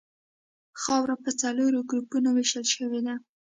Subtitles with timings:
[0.81, 3.15] خاوره په څلورو ګروپونو ویشل شوې ده